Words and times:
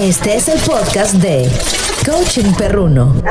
Este 0.00 0.34
es 0.34 0.48
el 0.48 0.58
podcast 0.66 1.16
de 1.16 1.46
Coaching 2.10 2.54
Perruno. 2.56 3.22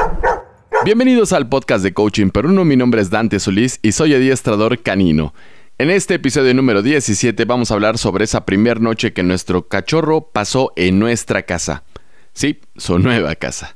Bienvenidos 0.85 1.33
al 1.33 1.49
podcast 1.49 1.83
de 1.83 1.95
Coaching 1.95 2.29
Perruno. 2.29 2.63
Mi 2.63 2.75
nombre 2.75 3.01
es 3.01 3.09
Dante 3.09 3.39
Solís 3.39 3.79
y 3.81 3.91
soy 3.91 4.13
adiestrador 4.13 4.79
canino. 4.83 5.33
En 5.79 5.89
este 5.89 6.13
episodio 6.13 6.53
número 6.53 6.83
17 6.83 7.43
vamos 7.45 7.71
a 7.71 7.73
hablar 7.73 7.97
sobre 7.97 8.25
esa 8.25 8.45
primera 8.45 8.79
noche 8.79 9.13
que 9.13 9.23
nuestro 9.23 9.67
cachorro 9.67 10.29
pasó 10.29 10.71
en 10.75 10.99
nuestra 10.99 11.41
casa. 11.41 11.85
Sí, 12.33 12.59
su 12.77 12.99
nueva 12.99 13.33
casa. 13.33 13.75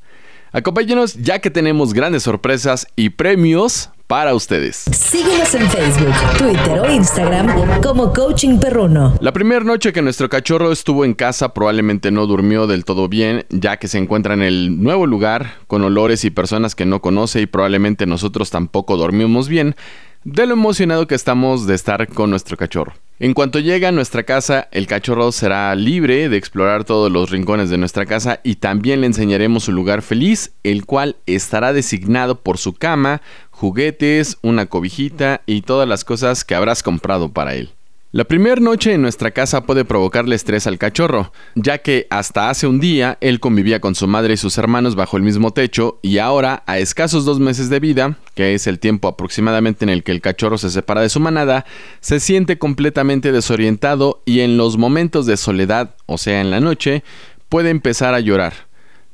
Acompáñenos 0.51 1.15
ya 1.15 1.39
que 1.39 1.49
tenemos 1.49 1.95
grandes 1.95 2.21
sorpresas 2.21 2.85
y 2.95 3.09
premios 3.09 3.89
para 4.07 4.33
ustedes. 4.33 4.85
Síguenos 4.91 5.53
en 5.55 5.69
Facebook, 5.69 6.13
Twitter 6.37 6.79
o 6.79 6.91
Instagram 6.91 7.81
como 7.81 8.13
Coaching 8.13 8.59
Perruno. 8.59 9.17
La 9.21 9.31
primera 9.31 9.63
noche 9.63 9.93
que 9.93 10.01
nuestro 10.01 10.29
cachorro 10.29 10.71
estuvo 10.71 11.05
en 11.05 11.13
casa 11.13 11.53
probablemente 11.53 12.11
no 12.11 12.27
durmió 12.27 12.67
del 12.67 12.85
todo 12.85 13.07
bien, 13.07 13.45
ya 13.49 13.77
que 13.77 13.87
se 13.87 13.97
encuentra 13.97 14.33
en 14.33 14.43
el 14.43 14.81
nuevo 14.81 15.07
lugar, 15.07 15.55
con 15.67 15.83
olores 15.83 16.25
y 16.25 16.31
personas 16.31 16.75
que 16.75 16.85
no 16.85 17.01
conoce 17.01 17.41
y 17.41 17.45
probablemente 17.45 18.05
nosotros 18.05 18.49
tampoco 18.49 18.97
dormimos 18.97 19.47
bien, 19.47 19.75
de 20.23 20.45
lo 20.45 20.53
emocionado 20.53 21.07
que 21.07 21.15
estamos 21.15 21.67
de 21.67 21.75
estar 21.75 22.07
con 22.07 22.29
nuestro 22.29 22.57
cachorro. 22.57 22.93
En 23.23 23.33
cuanto 23.33 23.59
llegue 23.59 23.87
a 23.87 23.93
nuestra 23.93 24.23
casa, 24.23 24.67
el 24.73 24.85
cachorro 24.85 25.31
será 25.31 25.73
libre 25.75 26.27
de 26.27 26.35
explorar 26.35 26.83
todos 26.83 27.09
los 27.09 27.29
rincones 27.29 27.69
de 27.69 27.77
nuestra 27.77 28.05
casa 28.05 28.41
y 28.43 28.55
también 28.55 28.99
le 28.99 29.07
enseñaremos 29.07 29.63
su 29.63 29.71
lugar 29.71 30.01
feliz, 30.01 30.51
el 30.63 30.85
cual 30.85 31.15
estará 31.25 31.71
designado 31.71 32.41
por 32.41 32.57
su 32.57 32.73
cama, 32.73 33.21
juguetes, 33.49 34.39
una 34.41 34.65
cobijita 34.65 35.39
y 35.45 35.61
todas 35.61 35.87
las 35.87 36.03
cosas 36.03 36.43
que 36.43 36.53
habrás 36.53 36.83
comprado 36.83 37.31
para 37.31 37.55
él. 37.55 37.69
La 38.15 38.25
primera 38.25 38.61
noche 38.61 38.93
en 38.93 39.01
nuestra 39.01 39.31
casa 39.31 39.63
puede 39.63 39.85
provocarle 39.85 40.35
estrés 40.35 40.67
al 40.67 40.77
cachorro, 40.77 41.33
ya 41.55 41.79
que 41.79 42.05
hasta 42.11 42.51
hace 42.51 42.67
un 42.67 42.79
día 42.79 43.17
él 43.21 43.39
convivía 43.39 43.81
con 43.81 43.95
su 43.95 44.05
madre 44.05 44.35
y 44.35 44.37
sus 44.37 44.59
hermanos 44.59 44.93
bajo 44.93 45.17
el 45.17 45.23
mismo 45.23 45.49
techo 45.49 45.97
y 46.03 46.19
ahora, 46.19 46.61
a 46.67 46.77
escasos 46.77 47.25
dos 47.25 47.39
meses 47.39 47.71
de 47.71 47.79
vida, 47.79 48.19
que 48.35 48.53
es 48.53 48.67
el 48.67 48.77
tiempo 48.77 49.07
aproximadamente 49.07 49.83
en 49.83 49.89
el 49.89 50.03
que 50.03 50.11
el 50.11 50.21
cachorro 50.21 50.59
se 50.59 50.69
separa 50.69 51.01
de 51.01 51.09
su 51.09 51.19
manada, 51.19 51.65
se 52.01 52.19
siente 52.19 52.59
completamente 52.59 53.31
desorientado 53.31 54.21
y 54.25 54.41
en 54.41 54.57
los 54.57 54.77
momentos 54.77 55.25
de 55.25 55.35
soledad, 55.35 55.95
o 56.05 56.19
sea 56.19 56.39
en 56.39 56.51
la 56.51 56.59
noche, 56.59 57.03
puede 57.49 57.71
empezar 57.71 58.13
a 58.13 58.19
llorar. 58.19 58.53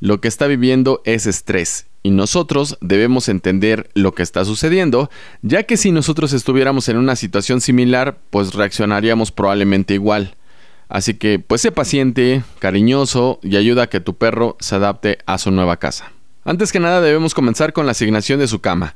Lo 0.02 0.20
que 0.20 0.28
está 0.28 0.46
viviendo 0.46 1.02
es 1.06 1.26
estrés 1.26 1.89
y 2.04 2.12
nosotros 2.12 2.78
debemos 2.82 3.30
entender 3.30 3.90
lo 3.94 4.14
que 4.14 4.24
está 4.24 4.46
sucediendo, 4.46 5.10
ya 5.42 5.64
que 5.64 5.78
si 5.78 5.92
nosotros 5.92 6.34
estuviéramos 6.34 6.90
en 6.90 6.98
una 6.98 7.16
situación 7.16 7.62
similar, 7.62 8.18
pues 8.30 8.54
reaccionaríamos 8.54 9.32
probablemente 9.32 9.94
igual. 9.94 10.36
Así 10.88 11.14
que 11.14 11.40
pues 11.40 11.62
sé 11.62 11.72
paciente, 11.72 12.44
cariñoso 12.60 13.40
y 13.44 13.58
ayuda 13.58 13.84
a 13.84 13.88
que 13.88 14.00
tu 14.00 14.16
perro 14.16 14.58
se 14.60 14.76
adapte 14.76 15.20
a 15.26 15.38
su 15.38 15.52
nueva 15.52 15.78
casa. 15.78 16.12
Antes 16.46 16.72
que 16.72 16.80
nada 16.80 17.02
debemos 17.02 17.34
comenzar 17.34 17.74
con 17.74 17.86
la 17.86 17.92
asignación 17.92 18.40
de 18.40 18.48
su 18.48 18.60
cama. 18.60 18.96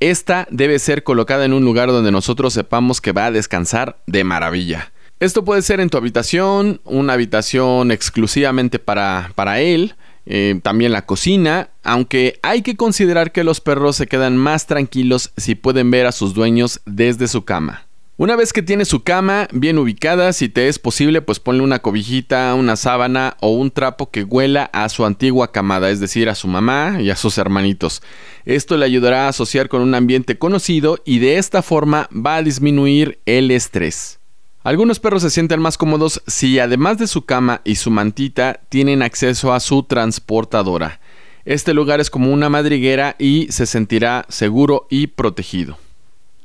Esta 0.00 0.46
debe 0.50 0.78
ser 0.78 1.02
colocada 1.02 1.44
en 1.44 1.52
un 1.52 1.64
lugar 1.64 1.88
donde 1.88 2.12
nosotros 2.12 2.52
sepamos 2.54 3.00
que 3.00 3.12
va 3.12 3.26
a 3.26 3.30
descansar 3.30 3.98
de 4.06 4.24
maravilla. 4.24 4.92
Esto 5.20 5.44
puede 5.44 5.62
ser 5.62 5.80
en 5.80 5.90
tu 5.90 5.98
habitación, 5.98 6.80
una 6.84 7.12
habitación 7.12 7.90
exclusivamente 7.90 8.78
para, 8.78 9.32
para 9.34 9.60
él, 9.60 9.94
eh, 10.26 10.58
también 10.62 10.92
la 10.92 11.06
cocina, 11.06 11.70
aunque 11.82 12.38
hay 12.42 12.62
que 12.62 12.76
considerar 12.76 13.32
que 13.32 13.44
los 13.44 13.60
perros 13.60 13.96
se 13.96 14.06
quedan 14.06 14.36
más 14.36 14.66
tranquilos 14.66 15.32
si 15.36 15.54
pueden 15.54 15.90
ver 15.90 16.06
a 16.06 16.12
sus 16.12 16.34
dueños 16.34 16.80
desde 16.86 17.28
su 17.28 17.44
cama. 17.44 17.86
Una 18.16 18.36
vez 18.36 18.52
que 18.52 18.62
tiene 18.62 18.84
su 18.84 19.02
cama 19.02 19.48
bien 19.50 19.76
ubicada, 19.76 20.32
si 20.32 20.48
te 20.48 20.68
es 20.68 20.78
posible, 20.78 21.20
pues 21.20 21.40
ponle 21.40 21.64
una 21.64 21.80
cobijita, 21.80 22.54
una 22.54 22.76
sábana 22.76 23.36
o 23.40 23.50
un 23.50 23.72
trapo 23.72 24.08
que 24.12 24.22
huela 24.22 24.70
a 24.72 24.88
su 24.88 25.04
antigua 25.04 25.50
camada, 25.50 25.90
es 25.90 25.98
decir, 25.98 26.28
a 26.28 26.36
su 26.36 26.46
mamá 26.46 26.98
y 27.00 27.10
a 27.10 27.16
sus 27.16 27.38
hermanitos. 27.38 28.02
Esto 28.44 28.76
le 28.76 28.86
ayudará 28.86 29.26
a 29.26 29.30
asociar 29.30 29.68
con 29.68 29.82
un 29.82 29.96
ambiente 29.96 30.38
conocido 30.38 31.00
y 31.04 31.18
de 31.18 31.38
esta 31.38 31.60
forma 31.60 32.08
va 32.14 32.36
a 32.36 32.42
disminuir 32.44 33.18
el 33.26 33.50
estrés. 33.50 34.20
Algunos 34.64 34.98
perros 34.98 35.20
se 35.20 35.28
sienten 35.28 35.60
más 35.60 35.76
cómodos 35.76 36.22
si 36.26 36.58
además 36.58 36.96
de 36.96 37.06
su 37.06 37.26
cama 37.26 37.60
y 37.64 37.74
su 37.74 37.90
mantita 37.90 38.60
tienen 38.70 39.02
acceso 39.02 39.52
a 39.52 39.60
su 39.60 39.82
transportadora. 39.82 41.00
Este 41.44 41.74
lugar 41.74 42.00
es 42.00 42.08
como 42.08 42.32
una 42.32 42.48
madriguera 42.48 43.14
y 43.18 43.46
se 43.50 43.66
sentirá 43.66 44.24
seguro 44.30 44.86
y 44.88 45.08
protegido. 45.08 45.76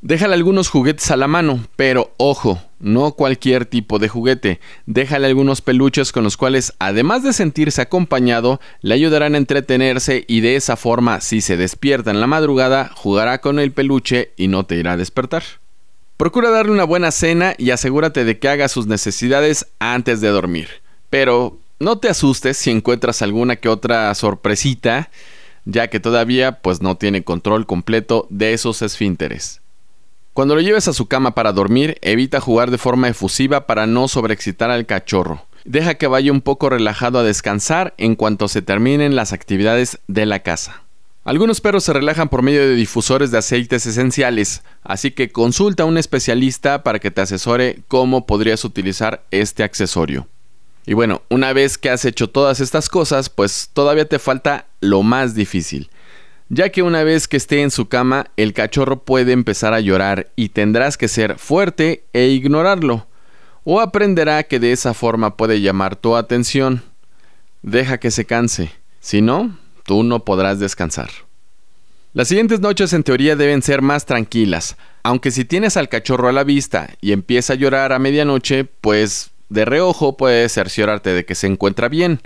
Déjale 0.01 0.33
algunos 0.33 0.67
juguetes 0.67 1.09
a 1.11 1.15
la 1.15 1.29
mano, 1.29 1.61
pero 1.77 2.13
ojo, 2.17 2.61
no 2.79 3.13
cualquier 3.13 3.65
tipo 3.65 3.99
de 3.99 4.09
juguete. 4.09 4.59
Déjale 4.85 5.27
algunos 5.27 5.61
peluches 5.61 6.11
con 6.11 6.25
los 6.25 6.35
cuales, 6.35 6.73
además 6.77 7.23
de 7.23 7.31
sentirse 7.31 7.81
acompañado, 7.81 8.59
le 8.81 8.95
ayudarán 8.95 9.35
a 9.35 9.37
entretenerse 9.37 10.25
y 10.27 10.41
de 10.41 10.57
esa 10.57 10.75
forma, 10.75 11.21
si 11.21 11.39
se 11.39 11.55
despierta 11.55 12.11
en 12.11 12.19
la 12.19 12.27
madrugada, 12.27 12.91
jugará 12.95 13.39
con 13.39 13.59
el 13.59 13.71
peluche 13.71 14.33
y 14.35 14.49
no 14.49 14.65
te 14.65 14.75
irá 14.75 14.93
a 14.93 14.97
despertar. 14.97 15.43
Procura 16.19 16.49
darle 16.49 16.73
una 16.73 16.83
buena 16.83 17.11
cena 17.11 17.55
y 17.57 17.71
asegúrate 17.71 18.25
de 18.25 18.39
que 18.39 18.49
haga 18.49 18.67
sus 18.67 18.87
necesidades 18.87 19.67
antes 19.79 20.19
de 20.19 20.27
dormir. 20.27 20.67
Pero 21.09 21.57
no 21.79 21.99
te 21.99 22.09
asustes 22.09 22.57
si 22.57 22.71
encuentras 22.71 23.21
alguna 23.21 23.55
que 23.55 23.69
otra 23.69 24.13
sorpresita, 24.15 25.11
ya 25.63 25.87
que 25.87 26.01
todavía 26.01 26.59
pues 26.59 26.81
no 26.81 26.97
tiene 26.97 27.23
control 27.23 27.65
completo 27.65 28.27
de 28.29 28.51
esos 28.51 28.81
esfínteres. 28.81 29.61
Cuando 30.33 30.55
lo 30.55 30.61
lleves 30.61 30.89
a 30.89 30.93
su 30.93 31.07
cama 31.07 31.35
para 31.35 31.53
dormir, 31.53 31.97
evita 32.01 32.41
jugar 32.41 32.69
de 32.69 32.77
forma 32.77 33.07
efusiva 33.07 33.65
para 33.65 33.87
no 33.87 34.09
sobreexcitar 34.09 34.71
al 34.71 34.85
cachorro. 34.85 35.45
Deja 35.63 35.93
que 35.93 36.07
vaya 36.07 36.33
un 36.33 36.41
poco 36.41 36.69
relajado 36.69 37.19
a 37.19 37.23
descansar 37.23 37.93
en 37.97 38.17
cuanto 38.17 38.49
se 38.49 38.61
terminen 38.61 39.15
las 39.15 39.31
actividades 39.31 39.99
de 40.09 40.25
la 40.25 40.39
casa. 40.39 40.83
Algunos 41.29 41.61
perros 41.61 41.83
se 41.83 41.93
relajan 41.93 42.27
por 42.27 42.41
medio 42.41 42.61
de 42.61 42.73
difusores 42.73 43.29
de 43.29 43.37
aceites 43.37 43.85
esenciales, 43.85 44.63
así 44.81 45.11
que 45.11 45.29
consulta 45.29 45.83
a 45.83 45.85
un 45.85 45.99
especialista 45.99 46.81
para 46.81 46.97
que 46.97 47.11
te 47.11 47.21
asesore 47.21 47.83
cómo 47.87 48.25
podrías 48.25 48.65
utilizar 48.65 49.23
este 49.29 49.61
accesorio. 49.61 50.27
Y 50.87 50.95
bueno, 50.95 51.21
una 51.29 51.53
vez 51.53 51.77
que 51.77 51.91
has 51.91 52.03
hecho 52.03 52.31
todas 52.31 52.61
estas 52.61 52.89
cosas, 52.89 53.29
pues 53.29 53.69
todavía 53.71 54.09
te 54.09 54.17
falta 54.17 54.65
lo 54.79 55.03
más 55.03 55.35
difícil, 55.35 55.91
ya 56.49 56.69
que 56.69 56.81
una 56.81 57.03
vez 57.03 57.27
que 57.27 57.37
esté 57.37 57.61
en 57.61 57.69
su 57.69 57.87
cama, 57.89 58.31
el 58.35 58.53
cachorro 58.53 59.03
puede 59.03 59.31
empezar 59.31 59.75
a 59.75 59.81
llorar 59.81 60.31
y 60.35 60.49
tendrás 60.49 60.97
que 60.97 61.07
ser 61.07 61.37
fuerte 61.37 62.05
e 62.11 62.29
ignorarlo, 62.29 63.05
o 63.65 63.81
aprenderá 63.81 64.41
que 64.41 64.59
de 64.59 64.71
esa 64.71 64.95
forma 64.95 65.37
puede 65.37 65.61
llamar 65.61 65.95
tu 65.95 66.15
atención. 66.15 66.81
Deja 67.61 67.99
que 67.99 68.09
se 68.09 68.25
canse, 68.25 68.71
si 68.99 69.21
no, 69.21 69.55
tú 69.89 70.03
no 70.03 70.23
podrás 70.23 70.59
descansar. 70.59 71.09
Las 72.13 72.27
siguientes 72.27 72.59
noches 72.59 72.93
en 72.93 73.01
teoría 73.01 73.35
deben 73.35 73.63
ser 73.63 73.81
más 73.81 74.05
tranquilas, 74.05 74.77
aunque 75.01 75.31
si 75.31 75.45
tienes 75.45 75.77
al 75.77 75.89
cachorro 75.89 76.27
a 76.27 76.31
la 76.31 76.43
vista 76.43 76.91
y 77.01 77.11
empieza 77.11 77.53
a 77.53 77.55
llorar 77.55 77.91
a 77.91 77.97
medianoche, 77.97 78.65
pues 78.65 79.31
de 79.49 79.65
reojo 79.65 80.15
puedes 80.15 80.53
cerciorarte 80.53 81.11
de 81.11 81.25
que 81.25 81.33
se 81.33 81.47
encuentra 81.47 81.89
bien. 81.89 82.21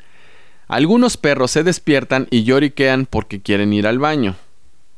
Algunos 0.67 1.15
perros 1.15 1.51
se 1.51 1.63
despiertan 1.63 2.27
y 2.31 2.43
lloriquean 2.43 3.05
porque 3.05 3.41
quieren 3.41 3.71
ir 3.71 3.87
al 3.87 3.97
baño. 3.97 4.35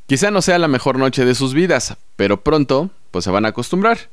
Quizá 0.08 0.32
no 0.32 0.42
sea 0.42 0.58
la 0.58 0.68
mejor 0.68 0.98
noche 0.98 1.24
de 1.24 1.36
sus 1.36 1.54
vidas, 1.54 1.96
pero 2.16 2.42
pronto 2.44 2.90
pues 3.12 3.26
se 3.26 3.32
van 3.32 3.46
a 3.46 3.50
acostumbrar. 3.50 4.10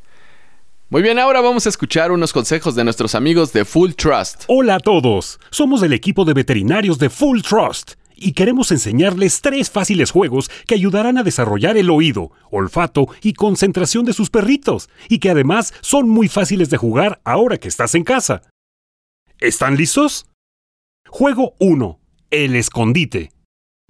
Muy 0.90 1.00
bien, 1.00 1.18
ahora 1.18 1.40
vamos 1.40 1.64
a 1.64 1.70
escuchar 1.70 2.12
unos 2.12 2.34
consejos 2.34 2.74
de 2.74 2.84
nuestros 2.84 3.14
amigos 3.14 3.54
de 3.54 3.64
Full 3.64 3.92
Trust. 3.92 4.44
Hola 4.48 4.74
a 4.74 4.80
todos, 4.80 5.40
somos 5.48 5.82
el 5.82 5.94
equipo 5.94 6.26
de 6.26 6.34
veterinarios 6.34 6.98
de 6.98 7.08
Full 7.08 7.40
Trust 7.40 7.92
y 8.22 8.32
queremos 8.32 8.70
enseñarles 8.70 9.40
tres 9.40 9.70
fáciles 9.70 10.10
juegos 10.10 10.50
que 10.66 10.74
ayudarán 10.74 11.18
a 11.18 11.22
desarrollar 11.22 11.76
el 11.76 11.90
oído, 11.90 12.30
olfato 12.50 13.08
y 13.22 13.32
concentración 13.32 14.04
de 14.04 14.12
sus 14.12 14.30
perritos, 14.30 14.88
y 15.08 15.18
que 15.18 15.30
además 15.30 15.74
son 15.80 16.08
muy 16.08 16.28
fáciles 16.28 16.70
de 16.70 16.76
jugar 16.76 17.20
ahora 17.24 17.58
que 17.58 17.68
estás 17.68 17.94
en 17.94 18.04
casa. 18.04 18.42
¿Están 19.40 19.76
listos? 19.76 20.26
Juego 21.08 21.54
1. 21.58 21.98
El 22.30 22.54
escondite. 22.56 23.32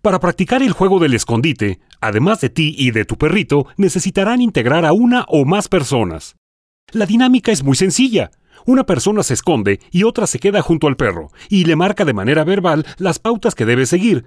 Para 0.02 0.18
practicar 0.18 0.62
el 0.62 0.72
juego 0.72 0.98
del 0.98 1.14
escondite, 1.14 1.78
además 2.00 2.40
de 2.40 2.50
ti 2.50 2.74
y 2.76 2.90
de 2.90 3.04
tu 3.04 3.16
perrito, 3.16 3.66
necesitarán 3.76 4.40
integrar 4.40 4.84
a 4.84 4.92
una 4.92 5.24
o 5.28 5.44
más 5.44 5.68
personas. 5.68 6.34
La 6.90 7.06
dinámica 7.06 7.52
es 7.52 7.62
muy 7.62 7.76
sencilla. 7.76 8.32
Una 8.66 8.84
persona 8.84 9.22
se 9.22 9.34
esconde 9.34 9.80
y 9.90 10.04
otra 10.04 10.26
se 10.26 10.38
queda 10.38 10.62
junto 10.62 10.86
al 10.86 10.96
perro 10.96 11.30
y 11.48 11.64
le 11.64 11.76
marca 11.76 12.04
de 12.04 12.14
manera 12.14 12.44
verbal 12.44 12.86
las 12.98 13.18
pautas 13.18 13.54
que 13.54 13.66
debe 13.66 13.86
seguir. 13.86 14.26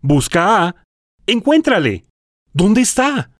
Busca 0.00 0.66
a. 0.66 0.76
Encuéntrale. 1.26 2.04
¿Dónde 2.52 2.80
está? 2.80 3.30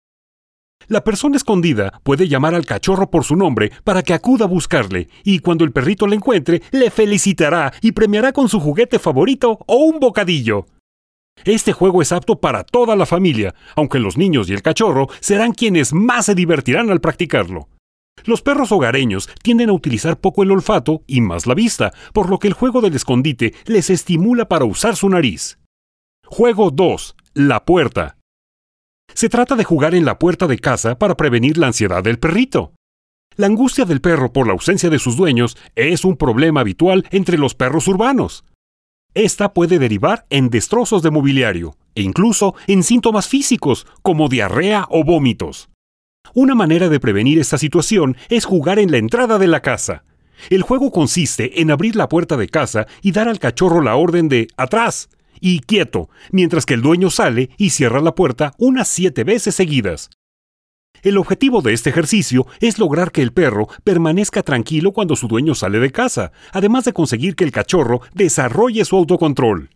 La 0.89 1.03
persona 1.03 1.37
escondida 1.37 2.01
puede 2.05 2.29
llamar 2.29 2.55
al 2.55 2.65
cachorro 2.65 3.11
por 3.11 3.25
su 3.25 3.35
nombre 3.35 3.73
para 3.83 4.03
que 4.03 4.15
acuda 4.15 4.45
a 4.45 4.49
buscarle, 4.49 5.09
y 5.25 5.41
cuando 5.41 5.65
el 5.65 5.73
perrito 5.73 6.07
le 6.07 6.17
encuentre, 6.17 6.63
le 6.71 6.91
felicitará 6.91 7.73
y 7.81 7.93
premiará 7.93 8.33
con 8.33 8.49
su 8.49 8.61
juguete 8.61 8.99
favorito 8.99 9.59
o 9.67 9.77
un 9.79 9.99
bocadillo. 9.99 10.67
Este 11.45 11.73
juego 11.73 12.03
es 12.03 12.13
apto 12.13 12.41
para 12.41 12.65
toda 12.65 12.95
la 12.95 13.07
familia, 13.07 13.55
aunque 13.75 13.99
los 13.99 14.17
niños 14.17 14.49
y 14.49 14.55
el 14.55 14.63
cachorro 14.63 15.09
serán 15.21 15.53
quienes 15.53 15.93
más 15.93 16.27
se 16.27 16.35
divertirán 16.35 16.91
al 16.91 17.01
practicarlo. 17.01 17.69
Los 18.27 18.43
perros 18.43 18.73
hogareños 18.73 19.31
tienden 19.43 19.71
a 19.71 19.73
utilizar 19.73 20.19
poco 20.19 20.43
el 20.43 20.51
olfato 20.51 21.03
y 21.07 21.21
más 21.21 21.47
la 21.47 21.55
vista, 21.55 21.93
por 22.13 22.29
lo 22.29 22.41
que 22.41 22.49
el 22.49 22.55
juego 22.55 22.81
del 22.81 22.95
escondite 22.95 23.55
les 23.67 23.89
estimula 23.89 24.49
para 24.49 24.65
usar 24.65 24.97
su 24.97 25.09
nariz. 25.09 25.61
Juego 26.25 26.73
2. 26.73 27.15
La 27.35 27.65
puerta. 27.65 28.19
Se 29.15 29.29
trata 29.29 29.55
de 29.55 29.63
jugar 29.63 29.95
en 29.95 30.05
la 30.05 30.19
puerta 30.19 30.49
de 30.49 30.59
casa 30.59 30.99
para 30.99 31.17
prevenir 31.17 31.57
la 31.57 31.69
ansiedad 31.69 32.03
del 32.03 32.19
perrito. 32.19 32.73
La 33.37 33.47
angustia 33.47 33.85
del 33.85 34.01
perro 34.01 34.33
por 34.33 34.49
la 34.49 34.55
ausencia 34.55 34.91
de 34.91 34.99
sus 34.99 35.17
dueños 35.17 35.57
es 35.77 36.05
un 36.05 36.17
problema 36.17 36.63
habitual 36.63 37.07
entre 37.13 37.39
los 37.39 37.55
perros 37.55 37.87
urbanos. 37.87 38.45
Esta 39.15 39.55
puede 39.55 39.79
derivar 39.79 40.27
en 40.31 40.51
destrozos 40.51 41.03
de 41.03 41.13
mobiliario 41.13 41.77
e 41.95 42.03
incluso 42.03 42.57
en 42.67 42.83
síntomas 42.83 43.29
físicos 43.29 43.87
como 44.03 44.29
diarrea 44.29 44.87
o 44.91 45.05
vómitos. 45.05 45.69
Una 46.35 46.55
manera 46.55 46.89
de 46.89 47.01
prevenir 47.01 47.39
esta 47.39 47.59
situación 47.59 48.17
es 48.29 48.45
jugar 48.45 48.79
en 48.79 48.91
la 48.91 48.99
entrada 48.99 49.39
de 49.39 49.47
la 49.47 49.61
casa. 49.61 50.05
El 50.51 50.63
juego 50.63 50.91
consiste 50.91 51.61
en 51.61 51.71
abrir 51.71 51.97
la 51.97 52.09
puerta 52.09 52.37
de 52.37 52.49
casa 52.49 52.87
y 53.03 53.13
dar 53.13 53.29
al 53.29 53.39
cachorro 53.39 53.81
la 53.81 53.97
orden 53.97 54.29
de 54.29 54.49
atrás 54.57 55.09
y 55.41 55.61
quieto, 55.61 56.09
mientras 56.31 56.67
que 56.67 56.75
el 56.75 56.83
dueño 56.83 57.11
sale 57.11 57.51
y 57.57 57.71
cierra 57.71 58.01
la 58.01 58.15
puerta 58.15 58.55
unas 58.59 58.89
siete 58.89 59.25
veces 59.25 59.55
seguidas. 59.55 60.11
El 61.03 61.19
objetivo 61.19 61.63
de 61.63 61.73
este 61.73 61.91
ejercicio 61.91 62.47
es 62.61 62.79
lograr 62.79 63.13
que 63.13 63.23
el 63.23 63.33
perro 63.33 63.69
permanezca 63.85 64.43
tranquilo 64.43 64.93
cuando 64.93 65.15
su 65.15 65.29
dueño 65.29 65.55
sale 65.55 65.79
de 65.79 65.93
casa, 65.93 66.33
además 66.53 66.85
de 66.85 66.93
conseguir 66.93 67.37
que 67.37 67.45
el 67.45 67.53
cachorro 67.53 68.01
desarrolle 68.15 68.85
su 68.85 68.97
autocontrol. 68.97 69.71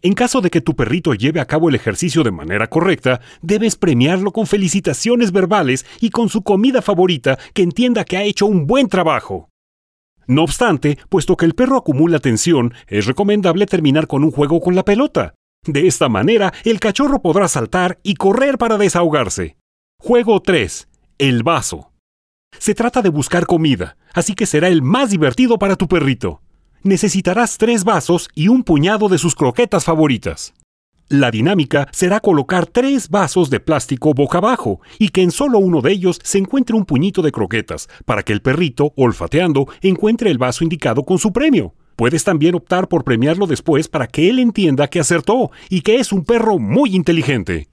En 0.00 0.14
caso 0.14 0.40
de 0.40 0.50
que 0.50 0.60
tu 0.60 0.76
perrito 0.76 1.14
lleve 1.14 1.40
a 1.40 1.46
cabo 1.46 1.68
el 1.68 1.74
ejercicio 1.74 2.22
de 2.22 2.30
manera 2.30 2.68
correcta, 2.68 3.20
debes 3.42 3.76
premiarlo 3.76 4.32
con 4.32 4.46
felicitaciones 4.46 5.32
verbales 5.32 5.86
y 6.00 6.10
con 6.10 6.28
su 6.28 6.42
comida 6.42 6.82
favorita 6.82 7.38
que 7.52 7.62
entienda 7.62 8.04
que 8.04 8.16
ha 8.16 8.22
hecho 8.22 8.46
un 8.46 8.66
buen 8.66 8.88
trabajo. 8.88 9.48
No 10.26 10.42
obstante, 10.44 10.98
puesto 11.08 11.36
que 11.36 11.46
el 11.46 11.54
perro 11.54 11.76
acumula 11.76 12.20
tensión, 12.20 12.74
es 12.86 13.06
recomendable 13.06 13.66
terminar 13.66 14.06
con 14.06 14.22
un 14.22 14.30
juego 14.30 14.60
con 14.60 14.76
la 14.76 14.84
pelota. 14.84 15.34
De 15.66 15.86
esta 15.86 16.08
manera, 16.08 16.52
el 16.64 16.78
cachorro 16.78 17.20
podrá 17.20 17.48
saltar 17.48 17.98
y 18.02 18.14
correr 18.14 18.58
para 18.58 18.78
desahogarse. 18.78 19.56
Juego 19.98 20.40
3. 20.40 20.88
El 21.18 21.42
vaso. 21.42 21.92
Se 22.58 22.74
trata 22.74 23.02
de 23.02 23.08
buscar 23.08 23.46
comida, 23.46 23.96
así 24.14 24.34
que 24.34 24.46
será 24.46 24.68
el 24.68 24.82
más 24.82 25.10
divertido 25.10 25.58
para 25.58 25.76
tu 25.76 25.88
perrito 25.88 26.40
necesitarás 26.82 27.58
tres 27.58 27.84
vasos 27.84 28.28
y 28.34 28.48
un 28.48 28.62
puñado 28.62 29.08
de 29.08 29.18
sus 29.18 29.34
croquetas 29.34 29.84
favoritas. 29.84 30.54
La 31.10 31.30
dinámica 31.30 31.88
será 31.90 32.20
colocar 32.20 32.66
tres 32.66 33.08
vasos 33.08 33.48
de 33.48 33.60
plástico 33.60 34.12
boca 34.12 34.38
abajo 34.38 34.80
y 34.98 35.08
que 35.08 35.22
en 35.22 35.30
solo 35.30 35.58
uno 35.58 35.80
de 35.80 35.92
ellos 35.92 36.18
se 36.22 36.36
encuentre 36.36 36.76
un 36.76 36.84
puñito 36.84 37.22
de 37.22 37.32
croquetas, 37.32 37.88
para 38.04 38.22
que 38.22 38.34
el 38.34 38.42
perrito, 38.42 38.92
olfateando, 38.94 39.68
encuentre 39.80 40.30
el 40.30 40.36
vaso 40.36 40.64
indicado 40.64 41.04
con 41.04 41.18
su 41.18 41.32
premio. 41.32 41.74
Puedes 41.96 42.24
también 42.24 42.54
optar 42.54 42.88
por 42.88 43.04
premiarlo 43.04 43.46
después 43.46 43.88
para 43.88 44.06
que 44.06 44.28
él 44.28 44.38
entienda 44.38 44.88
que 44.88 45.00
acertó 45.00 45.50
y 45.70 45.80
que 45.80 45.96
es 45.96 46.12
un 46.12 46.24
perro 46.24 46.58
muy 46.58 46.94
inteligente. 46.94 47.68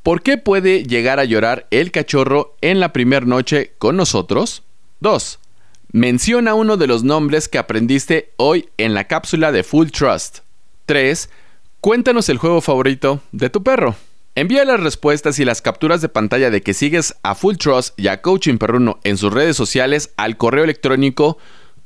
¿Por 0.08 0.22
qué 0.22 0.38
puede 0.38 0.84
llegar 0.84 1.20
a 1.20 1.26
llorar 1.26 1.68
el 1.70 1.92
cachorro 1.92 2.56
en 2.62 2.80
la 2.80 2.94
primera 2.94 3.26
noche 3.26 3.74
con 3.78 3.98
nosotros? 3.98 4.64
2. 5.02 5.40
Menciona 5.92 6.54
uno 6.54 6.78
de 6.78 6.88
los 6.88 7.04
nombres 7.04 7.50
que 7.50 7.58
aprendiste 7.58 8.32
hoy 8.38 8.70
en 8.78 8.94
la 8.94 9.04
cápsula 9.04 9.52
de 9.52 9.64
Full 9.64 9.90
Trust. 9.90 10.38
3. 10.86 11.30
Cuéntanos 11.82 12.30
el 12.30 12.38
juego 12.38 12.62
favorito 12.62 13.20
de 13.34 13.50
tu 13.50 13.64
perro. 13.64 13.98
Envía 14.36 14.64
las 14.64 14.80
respuestas 14.80 15.40
y 15.40 15.46
las 15.46 15.62
capturas 15.62 16.02
de 16.02 16.08
pantalla 16.08 16.52
de 16.52 16.62
que 16.62 16.74
sigues 16.74 17.14
a 17.22 17.36
Full 17.36 17.58
Trust 17.58 18.00
y 18.00 18.08
a 18.08 18.22
Coaching 18.22 18.60
Perruno 18.60 19.02
en 19.04 19.18
sus 19.18 19.34
redes 19.34 19.58
sociales 19.58 20.14
al 20.16 20.38
correo 20.38 20.64
electrónico 20.64 21.38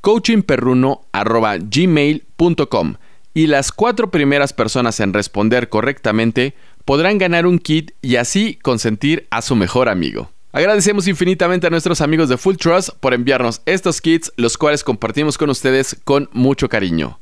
coachingperruno.gmail.com 0.01 2.95
y 3.33 3.47
las 3.47 3.71
cuatro 3.71 4.11
primeras 4.11 4.53
personas 4.53 4.99
en 4.99 5.13
responder 5.13 5.69
correctamente 5.69 6.53
podrán 6.85 7.17
ganar 7.17 7.45
un 7.45 7.59
kit 7.59 7.91
y 8.01 8.15
así 8.15 8.59
consentir 8.61 9.27
a 9.29 9.41
su 9.41 9.55
mejor 9.55 9.89
amigo. 9.89 10.31
Agradecemos 10.53 11.07
infinitamente 11.07 11.67
a 11.67 11.69
nuestros 11.69 12.01
amigos 12.01 12.27
de 12.27 12.37
Full 12.37 12.57
Trust 12.57 12.89
por 12.99 13.13
enviarnos 13.13 13.61
estos 13.65 14.01
kits, 14.01 14.33
los 14.35 14.57
cuales 14.57 14.83
compartimos 14.83 15.37
con 15.37 15.49
ustedes 15.49 15.95
con 16.03 16.29
mucho 16.33 16.67
cariño. 16.67 17.19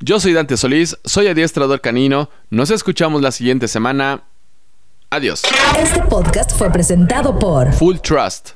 Yo 0.00 0.18
soy 0.18 0.32
Dante 0.32 0.56
Solís, 0.56 0.98
soy 1.04 1.28
adiestrador 1.28 1.80
canino, 1.80 2.30
nos 2.50 2.70
escuchamos 2.70 3.22
la 3.22 3.30
siguiente 3.30 3.68
semana. 3.68 4.24
Adiós. 5.10 5.42
Este 5.78 6.00
podcast 6.02 6.50
fue 6.56 6.72
presentado 6.72 7.38
por 7.38 7.72
Full 7.72 7.98
Trust. 7.98 8.50